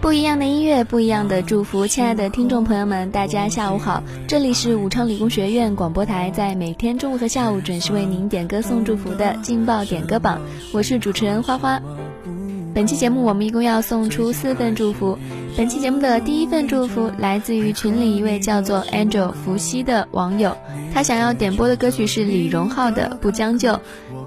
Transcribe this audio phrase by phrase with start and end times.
[0.00, 1.86] 不一样的音乐，不一样的祝福。
[1.86, 10.40] 亲爱的听众朋友们，大家下午好，这里是武昌理工学院广播台，在每天中午和下午准时为您点歌送祝福的劲爆点歌榜，
[10.72, 11.82] 我是主持人花花。
[12.72, 15.18] 本期节目我们一共要送出四份祝福。
[15.54, 20.56] 本期节目的第一份祝福来自于群里一位叫做 Angel 伏羲的网友，
[20.94, 23.72] 他想要点播的歌曲是李荣浩的《不将就》。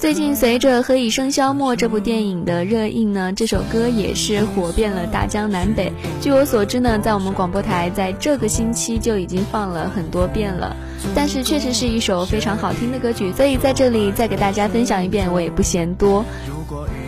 [0.03, 5.94] 最近随着《何以笙箫默》这部电影的热映呢，这首歌也是火遍了大江南北。
[6.19, 10.75] 据我所知呢，在我们广播台在这个星期就已经放了很多遍了。
[11.16, 16.25] 但是确实是一首非常好听的歌曲，所以在这里再给大家分享一遍，我也不嫌多。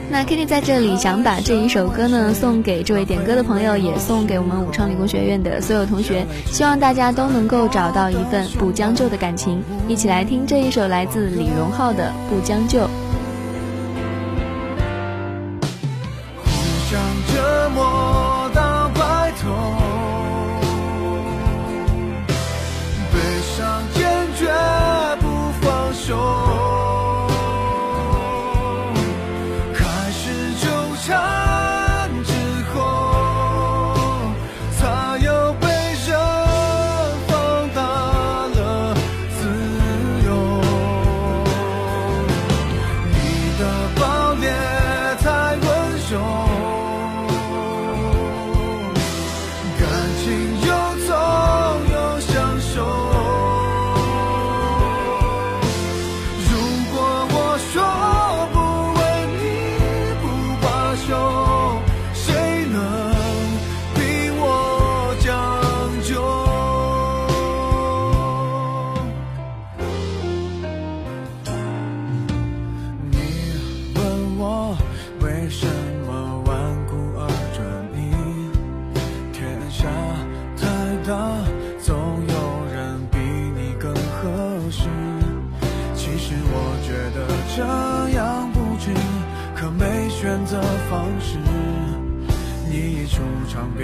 [0.10, 9.62] 那 Kitty 在这里想把这一首歌呢送给这位点歌的朋友，也送给我们武昌理工学院的所有同学，希望大家都能够找到一份不将就的感情。
[9.88, 12.80] 一起来听这一首来自李荣浩的《不将就》。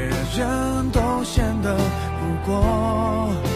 [0.01, 3.50] 别人都显得不过。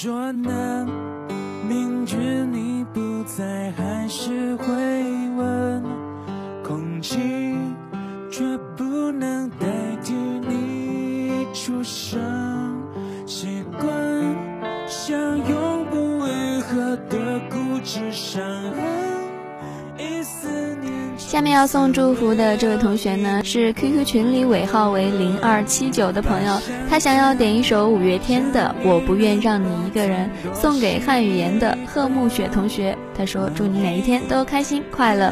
[0.00, 0.86] 说呢？
[1.68, 2.16] 明知
[2.46, 4.64] 你不在，还是会
[5.36, 5.82] 问。
[6.62, 7.18] 空气
[8.30, 8.44] 却
[8.76, 9.66] 不能代
[10.00, 12.20] 替你出声。
[13.26, 13.90] 习惯
[14.86, 19.07] 像永不愈合的固执伤痕。
[21.28, 26.58] 下面要送祝福的这位同学呢，是 QQ 群里尾号为零二七九的朋友，
[26.88, 32.96] 他想要点一首五月天的《我不愿让你一个人》，送给汉语言的贺暮雪同学。
[33.14, 35.30] 他说：“祝你每一天都开心快乐。”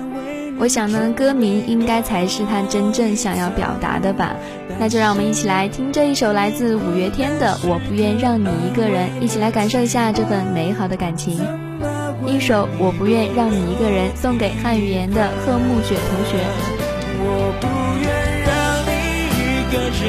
[0.61, 4.37] 我想呢，歌名应该才是他真正想要表达的吧。
[4.79, 11.41] 那就让我们一起来听这一首来自五月天的《我不愿让你一个人》，一起来感受一下这份美好的感情。
[12.25, 16.39] 一首我不愿让你一个人，送给汉语言的贺暮雪同学。
[17.19, 17.67] 我不
[18.01, 18.09] 愿
[18.43, 18.91] 让你
[19.37, 20.05] 一个人，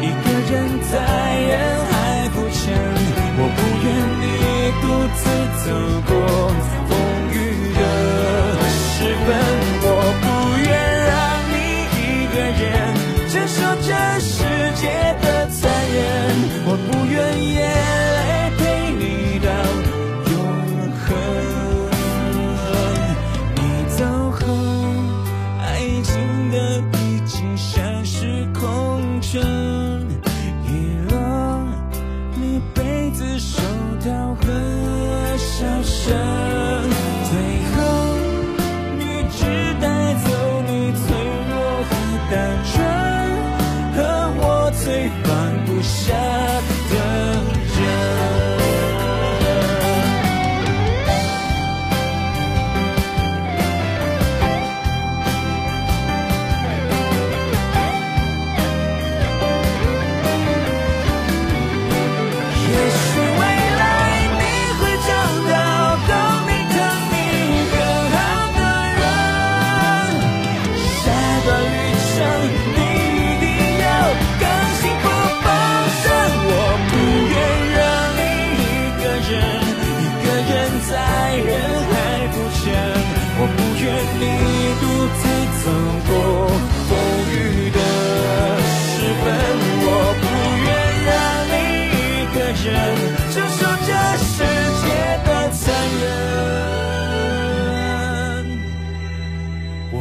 [0.00, 0.52] 一个人
[0.90, 0.92] 在
[1.40, 1.52] 人
[1.90, 1.92] 海
[2.30, 2.62] 浮沉。
[3.36, 3.86] 我不愿
[4.20, 4.24] 你
[4.80, 5.22] 独自
[5.64, 5.66] 走
[6.06, 6.12] 过
[6.88, 6.90] 风
[7.32, 7.34] 雨
[7.74, 7.78] 的
[8.70, 8.94] 时
[9.24, 9.28] 分。
[9.82, 9.88] 我
[10.22, 10.24] 不
[10.64, 10.68] 愿
[11.06, 11.12] 让
[11.50, 11.54] 你
[11.98, 12.64] 一个人
[13.28, 13.88] 承受这
[14.20, 14.32] 世
[14.80, 14.82] 界
[15.20, 15.60] 的残
[15.92, 15.96] 忍。
[16.66, 17.14] 我不愿
[29.34, 29.63] show.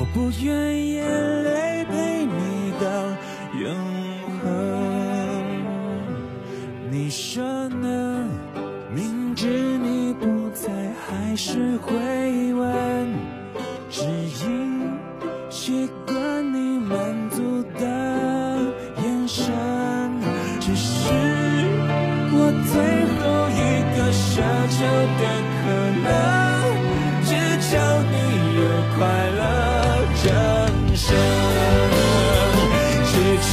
[0.03, 1.07] 我不愿眼
[1.45, 2.85] 泪陪你到
[3.57, 3.73] 永
[4.43, 4.43] 恒。
[6.91, 8.27] 你说呢？
[8.93, 10.67] 明知你不在
[11.07, 11.93] 还是会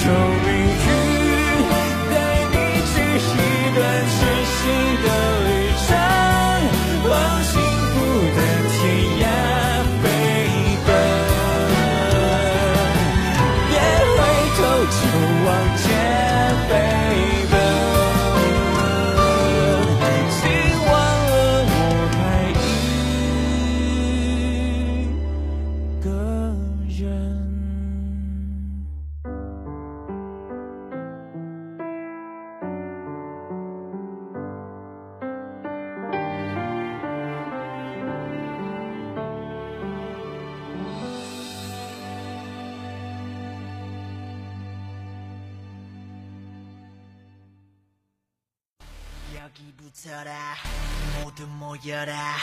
[0.00, 0.40] show.
[0.44, 0.49] me
[50.00, 50.56] 멈춰라.
[51.22, 52.36] 모두 모여라.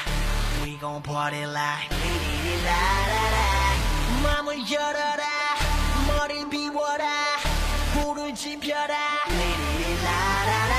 [0.63, 1.89] We gon' party like
[2.63, 3.37] 라라라.
[4.23, 5.23] 마음을 열어라.
[6.07, 7.05] 머리 비워라.
[7.93, 8.95] 불을 지펴라.
[10.03, 10.75] 라라라.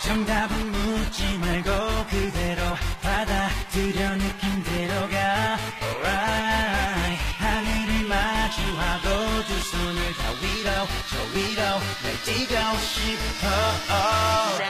[0.00, 1.70] 정답은 묻지 말고
[2.08, 2.62] 그대로
[3.02, 7.22] 받아들여 느낌대로 가 Alright.
[7.38, 10.70] 하늘을 마주하고 두 손을 다 위로
[11.10, 11.62] 저 위로
[12.02, 13.46] 날 뛰고 싶어.
[13.90, 14.63] oh.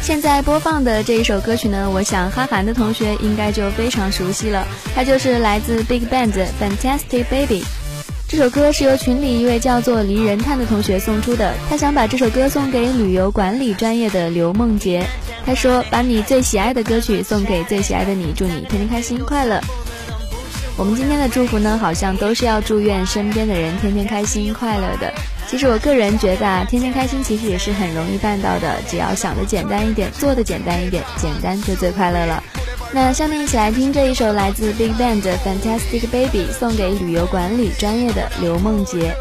[0.00, 7.62] 现在播放的这一首歌曲呢，我想哈韩的同学应该就非常熟悉了，它就是来自 Big Band 的 Fantastic Baby。
[8.28, 15.04] 这首歌是由群里一位叫做离人探的同学送出的，他想把这首歌送给旅游管理专业的刘梦洁。
[15.44, 19.60] 他说：“把你最喜爱的歌曲送给最喜爱的你，祝你天天开心快乐。”
[20.76, 25.12] 我们今天的祝福呢，好像都是要祝愿身边的人天天开心快乐的。
[25.46, 32.42] 其实我个人觉得啊，天天开心其实也是很容易办到的，只要想的简单一点，做的简单一点，简单就最快乐了。
[32.92, 39.14] 那下面一起来听这一首来自 Big Bang 的 Fantastic Baby，送给旅游管理专业的刘梦洁。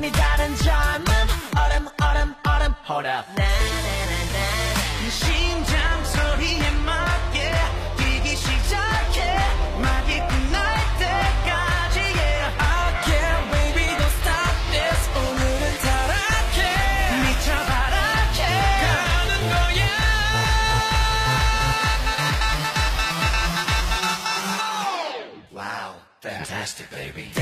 [0.00, 1.12] 차원이 다른 젊음
[1.58, 3.26] 얼음 얼음 얼음 Hold up.
[5.10, 7.52] 심장 소리에 맞게
[7.98, 9.36] 뛰기 시작해.
[9.78, 12.56] 막이 끝날 때까지 yeah.
[12.88, 15.00] Okay baby don't stop this.
[15.16, 16.58] 오늘은 타락해.
[17.22, 18.40] 미쳐 바라게
[18.80, 19.84] 가는 거야.
[25.52, 25.92] Wow
[26.22, 27.32] Fantastic, baby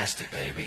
[0.00, 0.64] Fantastic, baby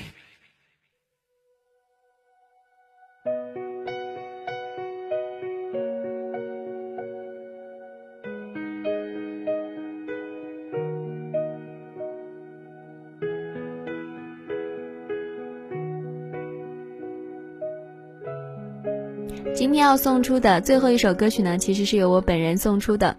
[19.56, 23.18] “今天要送出的最后一首歌曲呢，其实是由我本人送出的。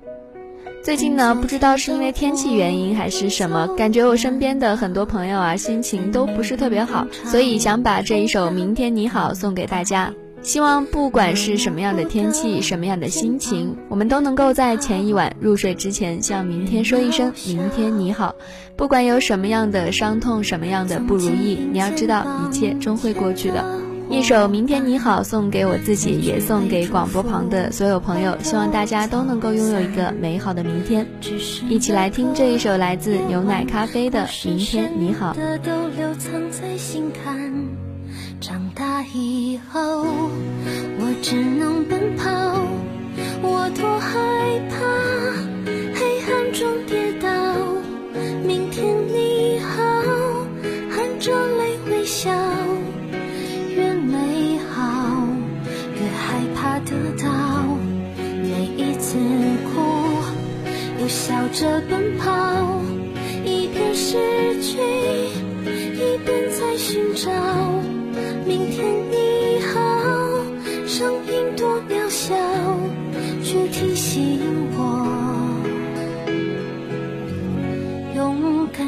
[0.85, 10.13] 最近呢，不知道是因为天气原因还是什么，感觉我身边的很多朋友啊，心情都不是特别好，所以想把这一首《明天你好》送给大家。
[10.43, 18.35] 希望不管是什么样的天气，什么样的心情，我们都能够在前一晚入睡之前，向明天说一声“明天你好”。
[18.77, 23.65] 不管有什么样的伤痛，什么样的不如意，你要知道，一切终会过去的。
[24.15, 31.05] 一首《明天你好》送给我自己，也送给广播旁的所有朋友，希望大家都能够拥有一个美好的明天。
[31.69, 35.35] 一起来听这一首来自牛奶咖啡的《明天你好》。
[38.41, 42.31] 长大以后，我只能奔跑，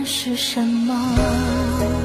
[0.07, 1.96] 是什么。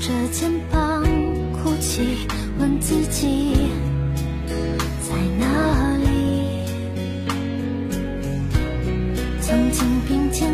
[0.00, 1.02] 着肩膀
[1.52, 2.26] 哭泣，
[2.58, 3.54] 问自己
[5.00, 6.04] 在哪里？
[9.40, 10.52] 曾经并肩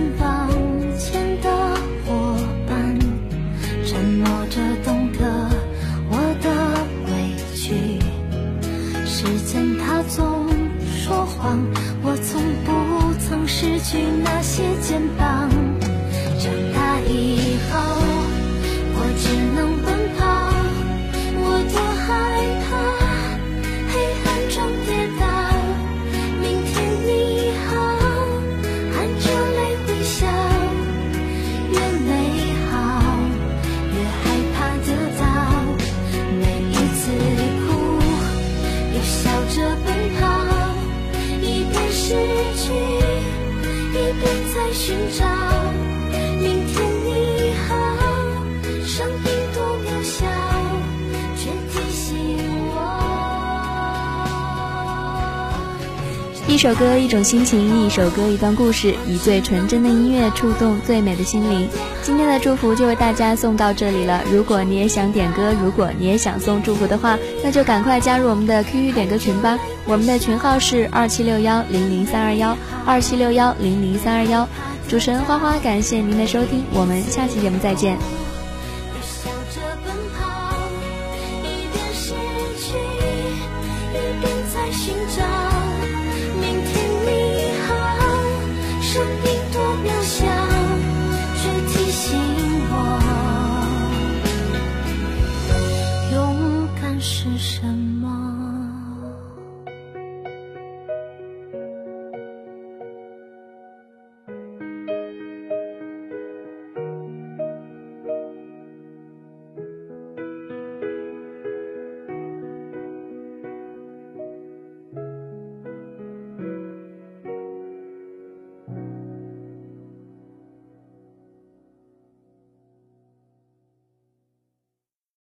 [56.80, 58.94] 歌，一种心情；一首歌，一段故事。
[59.06, 61.68] 以最纯真的音乐触动最美的心灵。
[62.02, 64.22] 今天的祝福就为大家送到这里了。
[64.32, 69.58] 如果你也想点歌，如果你也想送祝福的话，那就赶快加入我们的 QQ 点歌群吧。
[69.84, 74.48] 我们的群号是二七六幺零零三二幺二七六幺零零三二幺。
[74.88, 77.98] 主持人花花，感谢您的收听，我们下期节目再见。